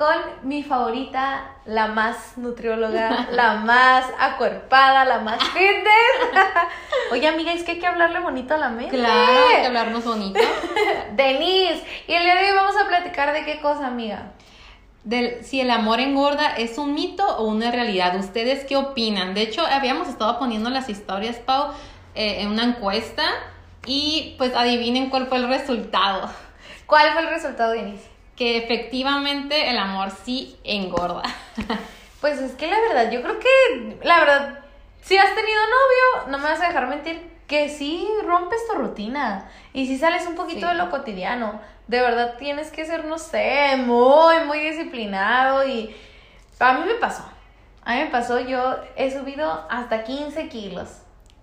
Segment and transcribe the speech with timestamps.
[0.00, 6.32] con mi favorita, la más nutrióloga, la más acuerpada, la más fitness.
[7.12, 8.96] Oye, amiga, es que hay que hablarle bonito a la mente.
[8.96, 10.40] Claro, hay que hablarnos bonito.
[11.16, 14.32] Denise, y el día de hoy vamos a platicar de qué cosa, amiga.
[15.04, 18.18] Del, si el amor engorda es un mito o una realidad.
[18.18, 19.34] ¿Ustedes qué opinan?
[19.34, 21.74] De hecho, habíamos estado poniendo las historias, Pau,
[22.14, 23.24] eh, en una encuesta
[23.84, 26.30] y pues adivinen cuál fue el resultado.
[26.86, 28.19] ¿Cuál fue el resultado, Denise?
[28.40, 31.22] Que efectivamente el amor sí engorda.
[32.22, 34.58] Pues es que la verdad, yo creo que, la verdad,
[35.02, 39.50] si has tenido novio, no me vas a dejar mentir, que sí rompes tu rutina
[39.74, 40.66] y si sales un poquito Sí.
[40.66, 41.60] de lo cotidiano.
[41.86, 45.94] De verdad tienes que ser, no sé, muy, muy disciplinado y
[46.58, 47.24] a mí me pasó.
[47.84, 50.88] A mí me pasó, yo he subido hasta 15 kilos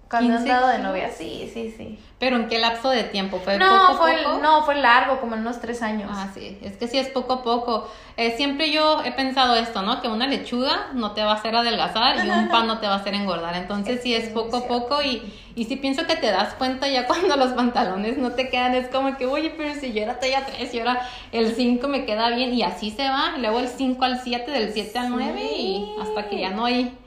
[0.10, 1.10] cuando he 15 andado de novia.
[1.12, 2.00] Sí, sí, sí.
[2.20, 3.40] Pero ¿en qué lapso de tiempo?
[3.40, 4.38] ¿Fue No, poco a fue, poco?
[4.40, 6.10] no, fue largo, como en unos tres años.
[6.12, 7.88] Ah, sí, es que sí es poco a poco.
[8.16, 10.02] Eh, siempre yo he pensado esto, ¿no?
[10.02, 12.94] Que una lechuga no te va a hacer adelgazar y un pan no te va
[12.94, 13.56] a hacer engordar.
[13.56, 15.22] Entonces Es sí es poco a poco y,
[15.56, 18.74] y sí pienso que te das cuenta ya cuando los pantalones no te quedan.
[18.74, 22.06] Es como que, oye, pero si yo era talla 3 y ahora el 5 me
[22.06, 23.34] queda bien y así se va.
[23.38, 26.66] Y luego el 5 al 7, del 7 al 9 y hasta que ya no
[26.66, 26.98] hay,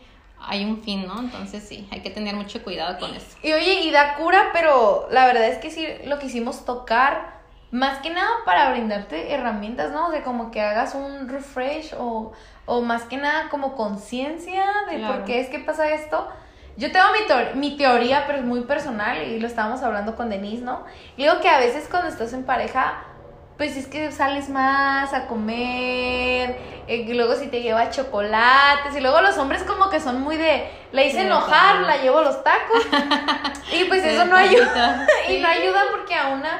[0.42, 1.18] hay un fin, ¿no?
[1.20, 3.36] Entonces sí, hay que tener mucho cuidado con eso.
[3.42, 7.38] Y oye, y da cura, pero la verdad es que sí lo quisimos tocar
[7.70, 10.08] más que nada para brindarte herramientas, ¿no?
[10.08, 12.32] O sea, como que hagas un refresh o,
[12.66, 15.14] o más que nada como conciencia de Claro.
[15.16, 16.28] por qué es que pasa esto.
[16.76, 20.30] Yo tengo mi, teor- mi teoría, pero es muy personal y lo estábamos hablando con
[20.30, 20.84] Denise, ¿no?
[21.16, 23.04] Y digo que a veces cuando estás en pareja,
[23.60, 26.56] pues es que sales más a comer,
[26.88, 30.38] eh, y luego si te lleva chocolates, y luego los hombres como que son muy
[30.38, 32.86] de, le hice enojar, la llevo a los tacos,
[33.78, 36.58] y pues eso no ayuda, y no ayuda porque a una,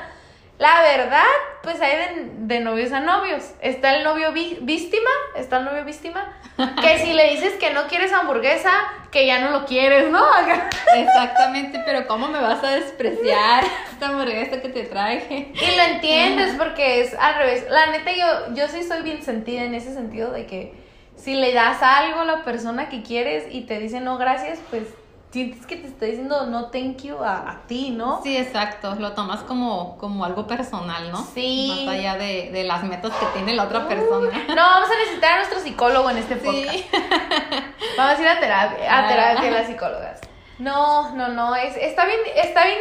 [0.59, 1.25] la verdad,
[1.63, 5.87] pues hay de, de novios a novios, está el novio vi- víctima, está el novio
[5.87, 6.37] víctima,
[6.83, 8.73] que si le dices que no quieres hamburguesa,
[9.11, 10.25] que ya no lo quieres, ¿no?
[10.97, 15.53] Exactamente, pero ¿cómo me vas a despreciar esta hamburguesa que te traje?
[15.55, 17.67] Y lo entiendes porque es al revés.
[17.69, 20.73] La neta, yo, yo sí soy bien sentida en ese sentido de que
[21.17, 24.85] si le das algo a la persona que quieres y te dice no gracias, pues
[25.31, 28.21] sientes que te está diciendo no thank you a, a ti, ¿no?
[28.23, 31.19] Sí, exacto, lo tomas como, como algo personal, ¿no?
[31.35, 31.85] Sí.
[31.87, 34.31] Más allá de, de las metas que tiene la otra persona.
[34.49, 36.71] No, vamos a necesitar a nuestro psicólogo en este podcast.
[36.73, 36.87] Sí.
[37.97, 39.09] Vamos a ir a terapia, a Ah.
[39.09, 40.21] terapia las psicólogas.
[40.59, 42.79] No, no, no, es, está bien, está bien,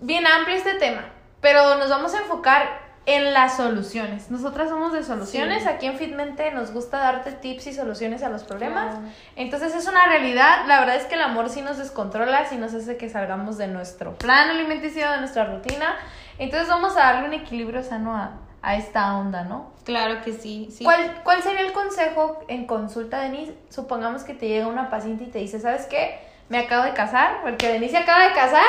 [0.00, 1.06] bien amplio este tema,
[1.40, 4.30] pero nos vamos a enfocar en las soluciones.
[4.30, 5.68] Nosotras somos de soluciones, Sí.
[5.68, 8.96] aquí en Fitmente nos gusta darte tips y soluciones a los problemas.
[9.36, 12.72] Entonces es una realidad, la verdad es que el amor sí nos descontrola, sí nos
[12.72, 15.96] hace que salgamos de nuestro plan alimenticio, de nuestra rutina.
[16.38, 19.72] Entonces vamos a darle un equilibrio sano a, a esta onda, ¿no?
[19.84, 20.82] Claro que sí, sí.
[20.82, 23.54] ¿Cuál, ¿Cuál sería el consejo en consulta, Denise?
[23.68, 26.18] Supongamos que te llega una paciente y te dice, ¿sabes qué?
[26.48, 28.62] Me acabo de casar, porque Denise se acaba de casar.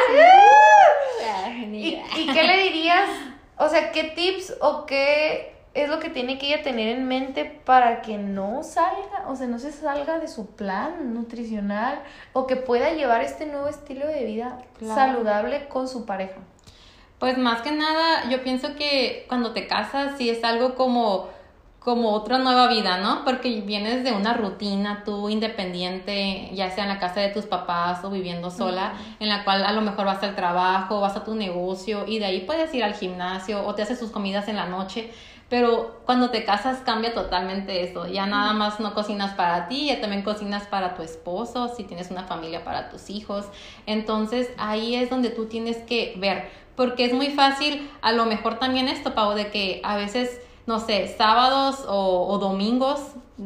[1.58, 3.08] ¿Y, y qué le dirías?
[3.58, 7.44] O sea, ¿qué tips o qué es lo que tiene que ella tener en mente
[7.66, 12.02] para que no salga, o sea, no se salga de su plan nutricional
[12.34, 14.96] o que pueda llevar este nuevo estilo de vida Claro.
[14.96, 16.38] saludable con su pareja?
[17.20, 21.30] Pues más que nada, yo pienso que cuando te casas sí es algo como,
[21.86, 23.24] como otra nueva vida, ¿no?
[23.24, 28.04] Porque vienes de una rutina tú independiente, ya sea en la casa de tus papás
[28.04, 31.36] o viviendo sola, en la cual a lo mejor vas al trabajo, vas a tu
[31.36, 34.66] negocio y de ahí puedes ir al gimnasio o te haces tus comidas en la
[34.66, 35.12] noche.
[35.48, 38.08] Pero cuando te casas cambia totalmente eso.
[38.08, 42.10] Ya nada más no cocinas para ti, ya también cocinas para tu esposo, si tienes
[42.10, 43.46] una familia para tus hijos.
[43.86, 46.50] Entonces ahí es donde tú tienes que ver.
[46.76, 50.80] Porque es muy fácil, a lo mejor también esto, Pau, de que a veces, no
[50.80, 53.00] sé, sábados o, o domingos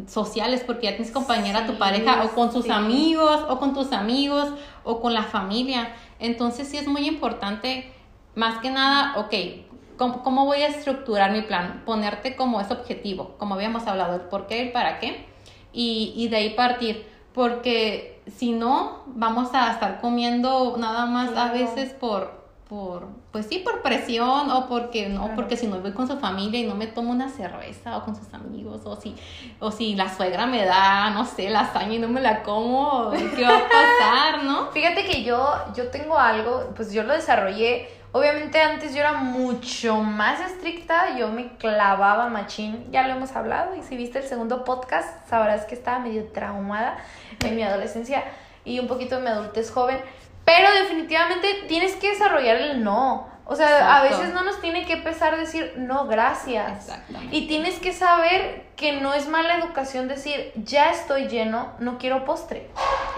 [0.07, 2.71] sociales, porque ya tienes que acompañar a tu pareja o con sus sí.
[2.71, 4.49] amigos, o con tus amigos,
[4.83, 5.93] o con la familia.
[6.19, 7.91] Entonces sí es muy importante,
[8.35, 9.33] más que nada, ok,
[9.97, 11.83] ¿cómo, cómo voy a estructurar mi plan?
[11.85, 15.25] Ponerte como ese objetivo, como habíamos hablado, el por qué, el para qué,
[15.73, 17.07] y, y de ahí partir.
[17.33, 22.38] Porque si no, vamos a estar comiendo nada más a veces por,
[22.69, 25.35] por, pues sí, por presión o porque no, Claro.
[25.35, 28.15] porque si no voy con su familia y no me tomo una cerveza o con
[28.15, 29.15] sus amigos o si,
[29.59, 33.43] o si la suegra me da, no sé, lasaña y no me la como, ¿qué
[33.43, 34.67] va a pasar, no?
[34.71, 37.89] Fíjate que yo, yo tengo algo, pues yo lo desarrollé.
[38.11, 43.75] Obviamente antes yo era mucho más estricta, yo me clavaba machín, ya lo hemos hablado,
[43.75, 46.97] y si viste el segundo podcast sabrás que estaba medio traumada
[47.43, 48.23] en mi adolescencia
[48.65, 49.99] y un poquito en mi adultez joven.
[50.49, 53.29] Pero definitivamente tienes que desarrollar el no.
[53.45, 56.87] O sea, a veces no nos tiene que pesar decir no, gracias.
[56.87, 57.35] Exactamente.
[57.35, 62.25] Y tienes que saber que no es mala educación decir ya estoy lleno, no quiero
[62.25, 62.67] postre.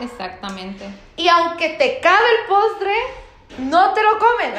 [0.02, 0.86] Exactamente.
[1.16, 2.96] Y aunque te cabe el postre,
[3.60, 4.54] no te lo comes.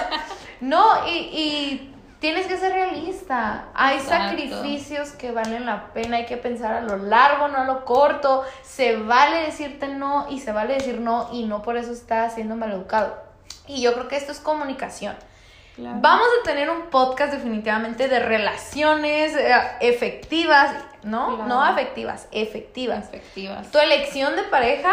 [0.60, 1.91] no, y, y,
[2.22, 3.64] tienes que ser realista.
[3.74, 7.84] Hay sacrificios que valen la pena, hay que pensar a lo largo, no a lo
[7.84, 8.44] corto.
[8.62, 12.54] Se vale decirte no y se vale decir no y no por eso estás siendo
[12.54, 13.20] maleducado.
[13.66, 15.16] Y yo creo que esto es comunicación.
[15.76, 21.44] Vamos a tener un podcast definitivamente de relaciones eh, efectivas, ¿no?
[21.46, 23.08] No afectivas, efectivas.
[23.08, 23.70] Efectivas.
[23.72, 24.92] Tu elección de pareja,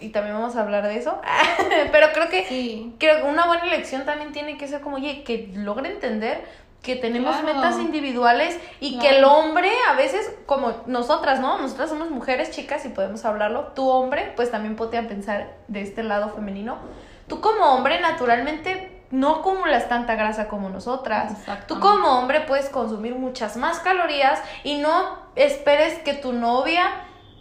[0.00, 1.20] y también vamos a hablar de eso,
[1.92, 5.50] pero creo que, creo que una buena elección también tiene que ser como, oye, que
[5.54, 6.44] logre entender
[6.82, 11.58] que tenemos metas individuales y que el hombre a veces, como nosotras, ¿no?
[11.58, 16.02] Nosotras somos mujeres chicas y podemos hablarlo, tu hombre pues también puede pensar de este
[16.02, 16.78] lado femenino.
[17.26, 21.32] Tú como hombre naturalmente no acumulas tanta grasa como nosotras.
[21.66, 26.90] Tú como hombre puedes consumir muchas más calorías y no esperes que tu novia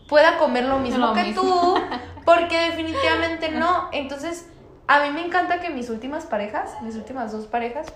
[0.07, 1.75] pueda comer lo mismo que tú,
[2.25, 3.89] porque definitivamente no.
[3.91, 4.49] Entonces,
[4.87, 7.87] a mí me encanta que mis últimas parejas, mis últimas dos parejas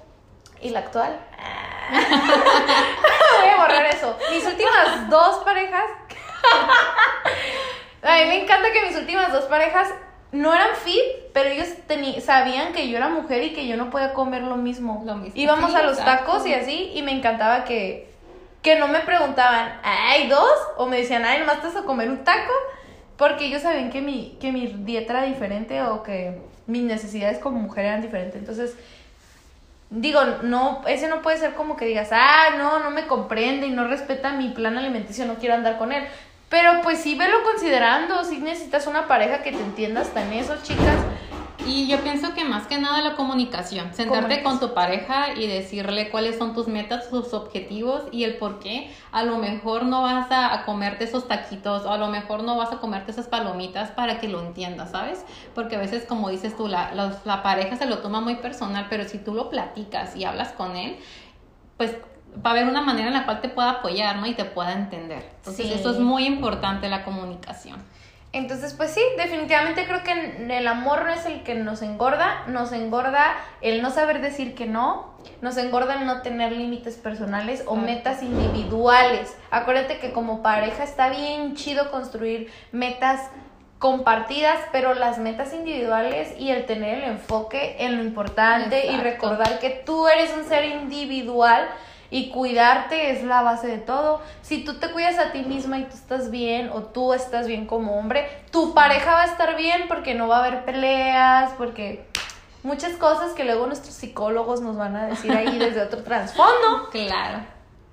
[0.62, 1.20] y la actual,
[1.92, 4.18] voy a borrar eso.
[4.32, 5.84] Mis últimas dos parejas,
[8.04, 9.90] a mí me encanta que mis últimas dos parejas
[10.32, 11.02] no eran fit,
[11.34, 11.68] pero ellos
[12.24, 15.04] sabían que yo era mujer y que yo no podía comer lo mismo.
[15.06, 15.34] Lo mismo.
[15.36, 18.11] Íbamos a los tacos y así, y me encantaba que,
[18.62, 20.54] que no me preguntaban, ¿hay dos?
[20.78, 22.54] O me decían, ay, nomás te vas a comer un taco.
[23.18, 27.60] Porque ellos sabían que mi, que mi dieta era diferente o que mis necesidades como
[27.60, 28.36] mujer eran diferentes.
[28.36, 28.76] Entonces,
[29.92, 33.72] digo, no, ese no puede ser como que digas, ah, no, no me comprende y
[33.72, 36.04] no respeta mi plan alimenticio, no quiero andar con él.
[36.50, 40.56] Pero pues sí, velo considerando, si necesitas una pareja que te entienda hasta en eso,
[40.64, 40.96] chicas.
[41.66, 46.10] Y yo pienso que más que nada la comunicación, sentarte con tu pareja y decirle
[46.10, 48.92] cuáles son tus metas, tus objetivos y el por qué.
[49.12, 52.72] A lo mejor no vas a, comerte esos taquitos o a lo mejor no vas
[52.72, 55.24] a comerte esas palomitas para que lo entiendas, ¿sabes?
[55.54, 59.08] Porque a veces, como dices tú, la, la pareja se lo toma muy personal, pero
[59.08, 60.98] si tú lo platicas y hablas con él,
[61.78, 61.96] pues
[62.36, 64.26] va a haber una manera en la cual te pueda apoyar, ¿no?
[64.26, 65.30] Y te pueda entender.
[65.38, 67.84] Entonces, eso es muy importante, la comunicación.
[68.34, 72.72] Entonces, pues sí, definitivamente creo que el amor no es el que nos engorda, nos
[72.72, 77.76] engorda el no saber decir que no, nos engorda el no tener límites personales o
[77.76, 79.36] metas individuales.
[79.50, 83.20] Acuérdate que como pareja está bien chido construir metas
[83.80, 89.60] compartidas, pero las metas individuales y el tener el enfoque en lo importante y recordar
[89.60, 91.68] que tú eres un ser individual
[92.12, 94.22] y cuidarte es la base de todo.
[94.42, 97.66] Si tú te cuidas a ti misma y tú estás bien o tú estás bien
[97.66, 102.06] como hombre, tu pareja va a estar bien porque no va a haber peleas, porque
[102.64, 106.90] muchas cosas que luego nuestros psicólogos nos van a decir ahí desde otro trasfondo.
[106.92, 107.40] Claro.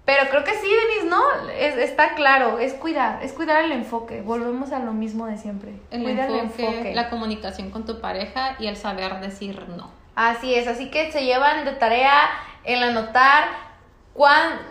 [0.04, 1.22] Pero creo que sí, Denise, ¿no?
[1.50, 4.22] está claro, es cuidar, es cuidar el enfoque.
[4.22, 5.74] Volvemos a lo mismo de siempre.
[5.90, 9.90] El, enfoque, el enfoque, la comunicación con tu pareja y el saber decir no.
[10.16, 12.30] Así es, así que se llevan de tarea
[12.64, 13.67] el anotar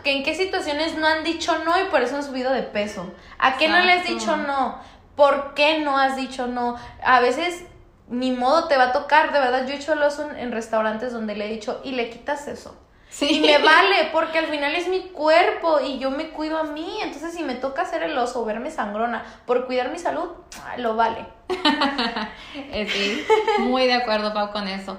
[0.03, 3.13] que ¿En qué situaciones no han dicho no y por eso han subido de peso?
[3.39, 4.79] ¿A qué no le has dicho no?
[5.15, 6.77] ¿Por qué no has dicho no?
[7.03, 7.63] A veces
[8.09, 9.66] ni modo te va a tocar, de verdad.
[9.66, 12.75] Yo he hecho el oso en, restaurantes donde le he dicho, y le quitas eso.
[13.09, 13.37] Sí.
[13.37, 16.99] Y me vale, porque al final es mi cuerpo y yo me cuido a mí.
[17.01, 20.30] Entonces, si me toca hacer el oso, verme sangrona por cuidar mi salud,
[20.77, 21.25] lo vale.
[22.71, 23.25] Eh, sí,
[23.59, 24.97] muy de acuerdo, Pau, con eso.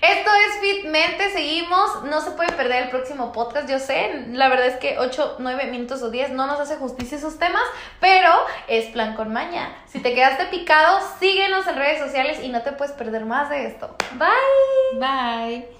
[0.00, 2.04] Esto es Fitmente, seguimos.
[2.04, 4.26] No se puede perder el próximo podcast, yo sé.
[4.28, 7.62] La verdad es que 8, 9 minutos o 10 no nos hace justicia esos temas,
[8.00, 8.30] pero
[8.68, 9.76] es plan con maña.
[9.86, 13.66] Si te quedaste picado, síguenos en redes sociales y no te puedes perder más de
[13.66, 13.94] esto.
[14.18, 14.98] Bye.
[14.98, 15.79] Bye.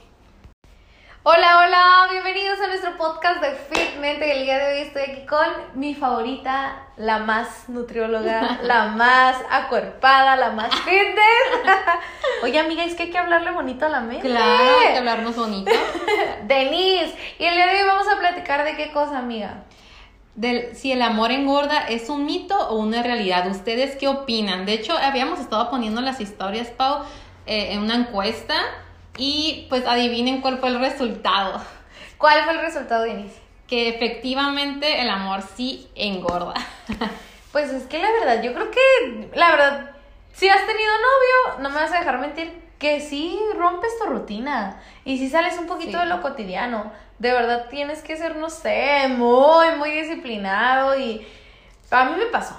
[1.23, 4.39] Hola, hola, bienvenidos a nuestro podcast de Fitmente.
[4.39, 10.37] El día de hoy estoy aquí con mi favorita, la más nutrióloga, la más acuerpada,
[10.37, 11.75] la más fitness.
[12.43, 14.31] Oye, amiga, es que hay que hablarle bonito a la mente.
[14.31, 15.71] Claro, hay que hablarnos bonito.
[16.47, 19.65] Denise, y el día de hoy vamos a platicar de qué cosa, amiga.
[20.37, 23.47] Del, si el amor engorda es un mito o una realidad.
[23.51, 24.65] ¿Ustedes qué opinan?
[24.65, 27.05] De hecho, habíamos estado poniendo las historias, Pau,
[27.45, 28.55] eh, en una encuesta
[29.21, 31.63] y pues adivinen cuál fue el resultado.
[32.17, 33.39] ¿Cuál fue el resultado, Denise?
[33.69, 36.55] Que efectivamente el amor sí engorda.
[37.53, 39.91] Pues es que la verdad, yo creo que, la verdad,
[40.33, 44.81] si has tenido novio, no me vas a dejar mentir, que sí rompes tu rutina
[45.05, 46.93] y si sales un poquito de lo cotidiano.
[47.19, 51.27] De verdad tienes que ser, no sé, muy, muy disciplinado y
[51.91, 52.55] a mí me pasó.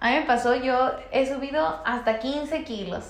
[0.00, 3.04] A mí me pasó, yo he subido hasta 15 kilos.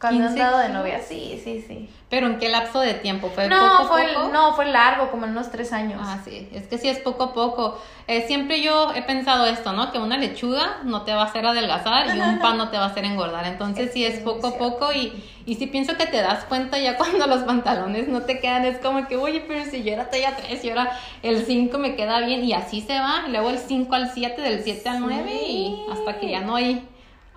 [0.00, 1.88] Cuando he 15 andado de novia, sí, sí, sí.
[2.10, 3.30] Pero ¿en qué lapso de tiempo?
[3.34, 4.28] ¿Fue No, poco fue, poco?
[4.28, 6.00] no, fue largo, como en unos tres años.
[6.04, 7.80] Ah, sí, es que sí es poco a poco.
[8.06, 9.90] Eh, siempre yo he pensado esto, ¿no?
[9.90, 12.84] Que una lechuga no te va a hacer adelgazar y un pan no te va
[12.84, 13.44] a hacer engordar.
[13.46, 16.78] Entonces Es sí es poco a poco y, y sí pienso que te das cuenta
[16.78, 18.64] ya cuando los pantalones no te quedan.
[18.66, 21.96] Es como que, oye, pero si yo era talla 3 y ahora el 5 me
[21.96, 23.24] queda bien y así se va.
[23.26, 26.54] Y luego el 5 al 7, del 7 al 9 y hasta que ya no
[26.54, 26.86] hay,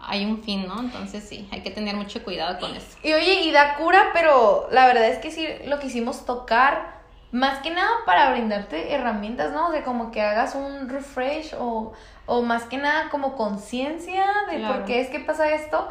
[0.10, 0.80] hay un fin, ¿no?
[0.80, 2.98] Entonces sí, hay que tener mucho cuidado con eso.
[3.04, 7.00] Y oye, y da cura, pero la verdad es que sí lo quisimos tocar
[7.32, 9.72] más que nada para brindarte herramientas, ¿no?
[9.72, 11.94] De como que hagas un refresh o,
[12.26, 14.74] o más que nada como conciencia de Claro.
[14.78, 15.88] por qué es que pasa esto.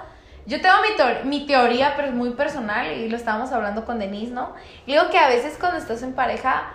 [0.46, 3.98] Yo tengo mi, teor- mi teoría, pero es muy personal y lo estábamos hablando con
[3.98, 4.54] Denise, ¿no?
[4.86, 6.72] Y digo que a veces cuando estás en pareja,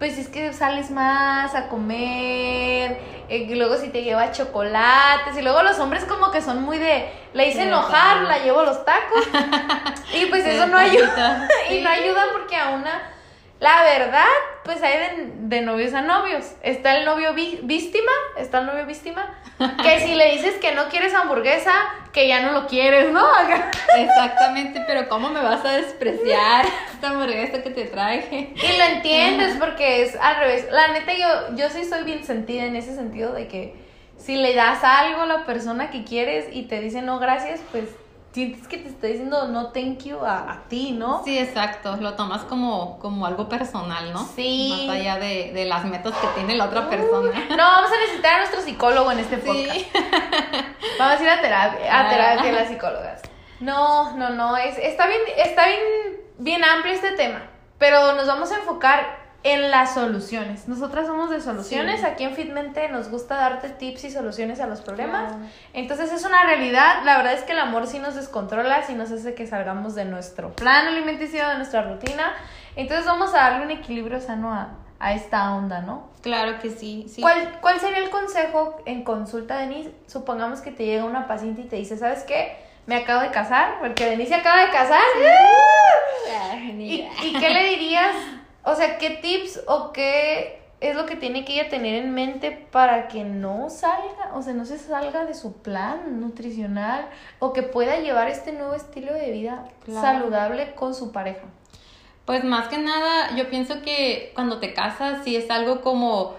[0.00, 5.42] pues es que sales más a comer, eh, y luego si te lleva chocolates, y
[5.42, 9.28] luego los hombres como que son muy de, le hice enojar, la llevo los tacos,
[10.14, 13.12] y pues eso no ayuda, y no ayuda porque a una,
[13.60, 14.24] la verdad,
[14.64, 18.86] pues hay de, de novios a novios, está el novio vi- víctima, está el novio
[18.86, 19.38] víctima,
[19.82, 21.74] que si le dices que no quieres hamburguesa,
[22.12, 23.24] que ya no lo quieres, ¿no?
[23.96, 28.52] Exactamente, pero ¿cómo me vas a despreciar esta hamburguesa que te traje?
[28.54, 30.66] Y lo entiendes porque es al revés.
[30.70, 33.74] La neta, yo, yo sí soy bien sentida en ese sentido de que
[34.16, 37.84] si le das algo a la persona que quieres y te dice no gracias, pues
[38.32, 41.22] sientes que te está diciendo no thank you a, a ti, ¿no?
[41.24, 44.20] Sí, exacto, lo tomas como, como algo personal, ¿no?
[44.36, 44.84] Sí.
[44.86, 47.32] Más allá de, de las metas que tiene la otra persona.
[47.50, 49.72] No, vamos a necesitar a nuestro psicólogo en este podcast.
[49.74, 49.88] Sí.
[50.98, 52.08] Vamos a ir a terapia, a Ah.
[52.10, 53.22] terapia las psicólogas.
[53.60, 55.80] No, no, no, es, está bien, está bien,
[56.38, 57.42] bien amplio este tema,
[57.78, 60.68] pero nos vamos a enfocar en las soluciones.
[60.68, 62.06] Nosotras somos de soluciones, Sí.
[62.06, 65.32] aquí en Fitmente nos gusta darte tips y soluciones a los problemas.
[65.32, 65.44] Claro.
[65.72, 69.10] Entonces es una realidad, la verdad es que el amor sí nos descontrola, sí nos
[69.10, 72.34] hace que salgamos de nuestro plan alimenticio, de nuestra rutina.
[72.76, 74.68] Entonces vamos a darle un equilibrio sano a,
[74.98, 76.10] a esta onda, ¿no?
[76.20, 77.22] Claro que sí, sí.
[77.22, 79.90] ¿Cuál, ¿Cuál sería el consejo en consulta, Denise?
[80.06, 82.58] Supongamos que te llega una paciente y te dice, ¿sabes qué?
[82.84, 85.00] Me acabo de casar, porque Denise se acaba de casar.
[86.78, 88.14] ¿Y, ¿Y qué le dirías?
[88.64, 92.50] O sea, ¿qué tips o qué es lo que tiene que ella tener en mente
[92.70, 97.06] para que no salga, o sea, no se salga de su plan nutricional
[97.38, 100.00] o que pueda llevar este nuevo estilo de vida Claro.
[100.00, 101.42] saludable con su pareja?
[102.24, 106.34] Pues más que nada, yo pienso que cuando te casas sí es algo como,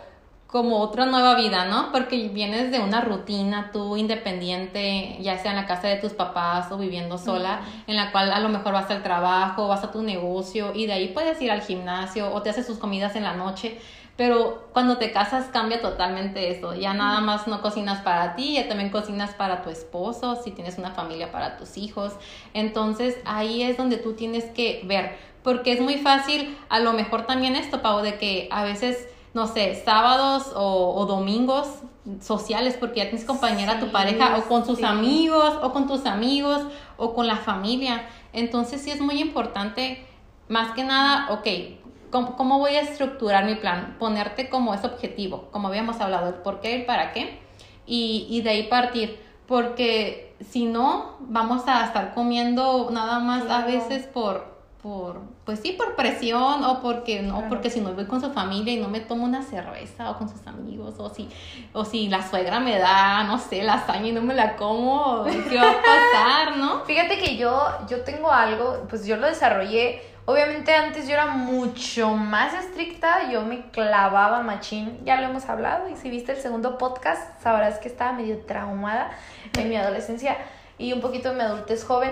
[0.51, 1.91] como otra nueva vida, ¿no?
[1.93, 6.71] Porque vienes de una rutina tú independiente, ya sea en la casa de tus papás
[6.71, 10.03] o viviendo sola, en la cual a lo mejor vas al trabajo, vas a tu
[10.03, 13.33] negocio y de ahí puedes ir al gimnasio o te haces tus comidas en la
[13.33, 13.79] noche.
[14.17, 16.75] Pero cuando te casas cambia totalmente eso.
[16.75, 20.77] Ya nada más no cocinas para ti, ya también cocinas para tu esposo, si tienes
[20.77, 22.13] una familia para tus hijos.
[22.53, 25.17] Entonces ahí es donde tú tienes que ver.
[25.43, 29.47] Porque es muy fácil, a lo mejor también esto, Pau, de que a veces, no
[29.47, 31.67] sé, sábados o, o domingos
[32.19, 34.83] sociales, porque ya tienes que acompañar a tu pareja o con sus sí.
[34.83, 36.63] amigos o con tus amigos
[36.97, 38.07] o con la familia.
[38.33, 40.05] Entonces sí es muy importante,
[40.47, 41.47] más que nada, ok,
[42.11, 43.95] ¿cómo, cómo voy a estructurar mi plan?
[43.99, 47.39] Ponerte como ese objetivo, como habíamos hablado, el por qué, el para qué,
[47.85, 49.19] y, y de ahí partir.
[49.47, 54.50] Porque si no, vamos a estar comiendo nada más a veces por,
[54.81, 57.49] por, pues sí, por presión o porque no, Claro.
[57.49, 60.27] porque si no voy con su familia y no me tomo una cerveza o con
[60.27, 61.29] sus amigos o si,
[61.73, 65.57] o si la suegra me da, no sé, lasaña y no me la como, ¿qué
[65.57, 66.79] va a pasar, no?
[66.85, 70.01] Fíjate que yo, yo tengo algo, pues yo lo desarrollé.
[70.25, 75.89] Obviamente antes yo era mucho más estricta, yo me clavaba machín, ya lo hemos hablado
[75.89, 79.11] y si viste el segundo podcast sabrás que estaba medio traumada
[79.57, 80.37] en mi adolescencia
[80.77, 82.11] y un poquito en mi adultez joven,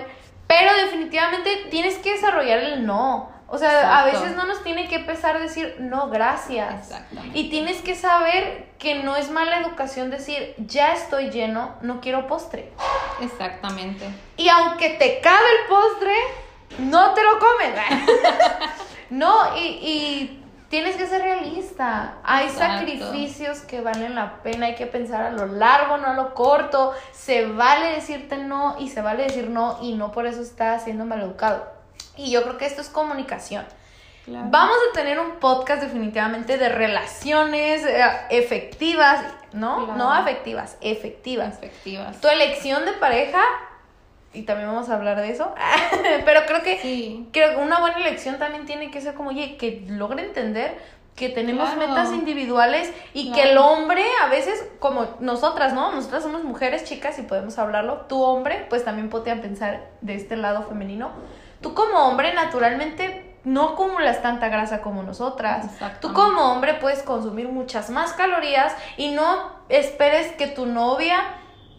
[0.50, 3.30] pero definitivamente tienes que desarrollar el no.
[3.46, 6.88] O sea, a veces no nos tiene que pesar decir no, gracias.
[6.88, 7.38] Exactamente.
[7.38, 12.26] Y tienes que saber que no es mala educación decir ya estoy lleno, no quiero
[12.26, 12.72] postre.
[13.20, 14.04] Exactamente.
[14.36, 16.14] Y aunque te cabe el postre,
[16.78, 17.70] no te lo comes.
[19.10, 20.39] no, y, y
[20.70, 22.14] tienes que ser realista.
[22.22, 22.78] Hay Exacto.
[22.86, 26.94] sacrificios que valen la pena, hay que pensar a lo largo, no a lo corto.
[27.12, 31.04] Se vale decirte no y se vale decir no y no por eso estás siendo
[31.04, 31.70] maleducado.
[32.16, 33.66] Y yo creo que esto es comunicación.
[34.24, 34.46] Claro.
[34.50, 39.84] Vamos a tener un podcast definitivamente de relaciones eh, efectivas, ¿no?
[39.86, 39.96] Claro.
[39.98, 42.20] No afectivas, efectivas Perspectivas.
[42.20, 43.40] tu elección de pareja,
[44.32, 45.52] y también vamos a hablar de eso,
[46.24, 47.28] pero creo que, Sí.
[47.32, 50.78] creo que una buena elección también tiene que ser como, oye, que logre entender
[51.16, 51.88] que tenemos Claro.
[51.90, 55.92] metas individuales y que el hombre a veces, como nosotras, ¿no?
[55.92, 58.02] Nosotras somos mujeres chicas y podemos hablarlo.
[58.08, 61.10] Tu hombre, pues también podría pensar de este lado femenino.
[61.60, 65.66] Tú como hombre naturalmente no acumulas tanta grasa como nosotras.
[66.00, 71.18] Tú como hombre puedes consumir muchas más calorías y no esperes que tu novia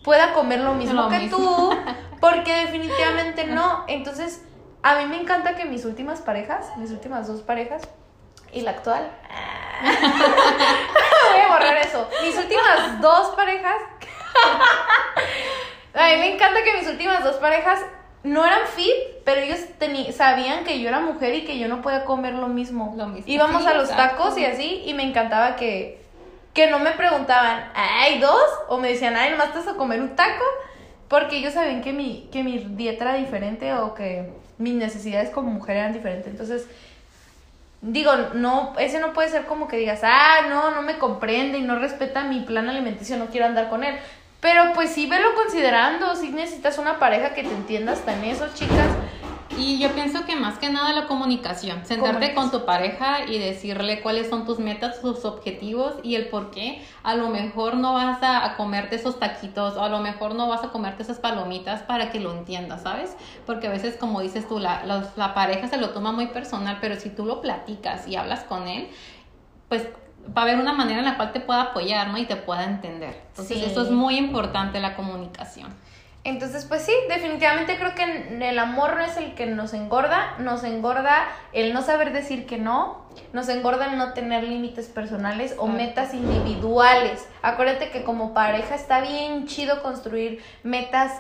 [0.03, 1.38] pueda comer lo mismo Lo que mismo.
[1.38, 1.72] tú,
[2.22, 3.84] porque definitivamente no.
[3.90, 4.42] Entonces,
[4.84, 7.82] a mí me encanta que mis últimas parejas, mis últimas dos parejas
[8.54, 9.12] y la actual,
[9.82, 12.08] voy a borrar eso.
[12.24, 13.75] Mis últimas dos parejas,
[15.94, 17.80] a mí me encanta que mis últimas dos parejas
[18.24, 18.94] no eran fit,
[19.25, 19.60] pero ellos
[20.16, 22.94] sabían que yo era mujer y que yo no podía comer lo mismo.
[22.96, 23.24] Lo mismo.
[23.32, 24.18] Íbamos Sí, a los exacto.
[24.18, 26.06] tacos y así, y me encantaba que,
[26.54, 28.46] que no me preguntaban, ¿hay dos?
[28.68, 30.44] O me decían, ay, nomás te vas a comer un taco.
[31.12, 35.51] Porque ellos sabían que mi, que mi dieta era diferente o que mis necesidades como
[35.51, 36.27] mujer eran diferentes.
[36.27, 36.68] Entonces,
[37.82, 41.63] digo, no, ese no puede ser como que digas, ah, no, no me comprende y
[41.63, 43.98] no respeta mi plan alimenticio, no quiero andar con él.
[44.39, 48.48] Pero pues sí velo considerando, si necesitas una pareja que te entienda hasta en eso,
[48.53, 48.88] chicas.
[49.62, 54.01] Y yo pienso que más que nada la comunicación, sentarte con tu pareja y decirle
[54.01, 56.84] cuáles son tus metas, tus objetivos y el por qué.
[57.03, 60.48] A lo mejor no vas a, a comerte esos taquitos o a lo mejor no
[60.48, 63.15] vas a comerte esas palomitas para que lo entiendas, ¿sabes?
[63.46, 66.80] Porque a veces, como dices tú, la, la, la pareja se lo toma muy personal,
[66.82, 68.89] pero si tú lo platicas y hablas con él,
[69.70, 69.84] pues
[70.36, 72.18] va a haber una manera en la cual te pueda apoyar, ¿no?
[72.18, 73.22] Y te pueda entender.
[73.30, 73.65] Entonces, Sí.
[73.65, 75.74] eso es muy importante, la comunicación.
[76.24, 80.63] Entonces, pues sí, definitivamente creo que el amor no es el que nos engorda, nos
[80.63, 85.66] engorda el no saber decir que no, nos engorda el no tener límites personales o
[85.66, 87.28] metas individuales.
[87.42, 91.12] Acuérdate que como pareja está bien chido construir metas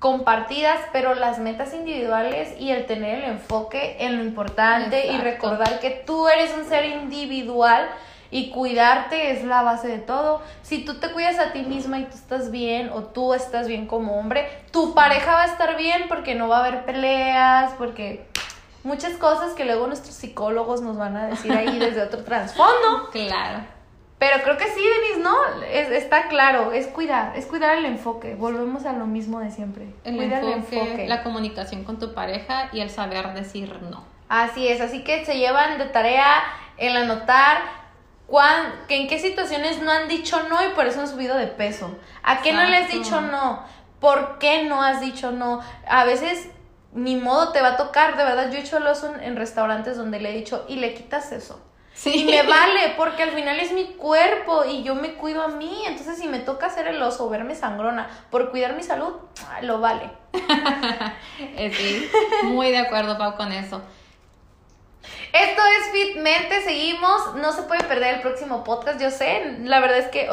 [0.00, 5.78] compartidas, pero las metas individuales y el tener el enfoque en lo importante y recordar
[5.78, 7.86] que tú eres un ser individual
[8.30, 10.40] y cuidarte es la base de todo.
[10.62, 13.86] Si tú te cuidas a ti misma y tú estás bien o tú estás bien
[13.86, 18.24] como hombre, tu pareja va a estar bien porque no va a haber peleas, porque
[18.84, 23.10] muchas cosas que luego nuestros psicólogos nos van a decir ahí desde otro trasfondo.
[23.10, 23.60] Claro.
[24.18, 25.34] Pero creo que sí, Denise, ¿no?
[25.72, 28.34] Es- está claro, es cuidar, es cuidar el enfoque.
[28.34, 29.86] Volvemos a lo mismo de siempre.
[30.04, 34.04] El Cuida enfoque, la comunicación con tu pareja y el saber decir no.
[34.28, 36.42] Así es, así que se llevan de tarea
[36.76, 37.79] el anotar
[38.30, 41.48] cuán, que en qué situaciones no han dicho no y por eso han subido de
[41.48, 41.98] peso.
[42.22, 43.64] ¿A qué no le has dicho no?
[43.98, 45.60] ¿Por qué no has dicho no?
[45.86, 46.48] A veces
[46.92, 48.50] ni modo te va a tocar, de verdad.
[48.50, 51.32] Yo he hecho el oso en, en restaurantes donde le he dicho y le quitas
[51.32, 51.60] eso.
[51.92, 52.20] Sí.
[52.20, 55.82] Y me vale, porque al final es mi cuerpo y yo me cuido a mí.
[55.86, 59.12] Entonces, si me toca hacer el oso, verme sangrona por cuidar mi salud,
[59.48, 60.10] ah, lo vale.
[61.56, 62.10] Eh, sí,
[62.44, 63.80] muy de acuerdo, Pau, con eso.
[65.32, 67.36] Esto es Fitmente, seguimos.
[67.36, 69.56] No se puede perder el próximo podcast, yo sé.
[69.62, 70.28] La verdad es que